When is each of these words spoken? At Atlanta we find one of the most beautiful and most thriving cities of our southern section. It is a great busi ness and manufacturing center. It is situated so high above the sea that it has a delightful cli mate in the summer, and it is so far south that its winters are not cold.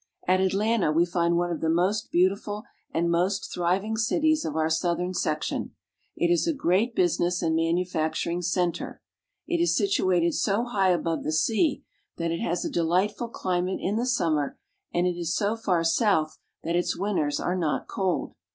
At 0.27 0.41
Atlanta 0.41 0.91
we 0.91 1.05
find 1.05 1.37
one 1.37 1.51
of 1.51 1.61
the 1.61 1.69
most 1.69 2.09
beautiful 2.11 2.63
and 2.91 3.11
most 3.11 3.53
thriving 3.53 3.95
cities 3.97 4.43
of 4.45 4.55
our 4.55 4.67
southern 4.67 5.13
section. 5.13 5.75
It 6.15 6.31
is 6.33 6.47
a 6.47 6.55
great 6.55 6.95
busi 6.95 7.19
ness 7.19 7.43
and 7.43 7.55
manufacturing 7.55 8.41
center. 8.41 8.99
It 9.45 9.61
is 9.61 9.77
situated 9.77 10.33
so 10.33 10.63
high 10.65 10.89
above 10.89 11.23
the 11.23 11.31
sea 11.31 11.83
that 12.17 12.31
it 12.31 12.39
has 12.39 12.65
a 12.65 12.71
delightful 12.71 13.27
cli 13.27 13.61
mate 13.61 13.77
in 13.79 13.95
the 13.95 14.07
summer, 14.07 14.57
and 14.91 15.05
it 15.05 15.19
is 15.19 15.35
so 15.35 15.55
far 15.55 15.83
south 15.83 16.39
that 16.63 16.75
its 16.75 16.97
winters 16.97 17.39
are 17.39 17.55
not 17.55 17.87
cold. 17.87 18.33